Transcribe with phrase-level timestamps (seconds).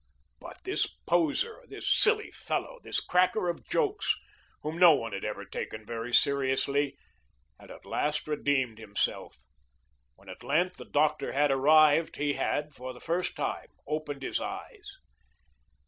[0.39, 4.15] But this poser, this silly fellow, this cracker of jokes,
[4.63, 6.97] whom no one had ever taken very seriously,
[7.59, 9.37] at the last redeemed himself.
[10.15, 14.39] When at length, the doctor had arrived, he had, for the first time, opened his
[14.39, 14.97] eyes.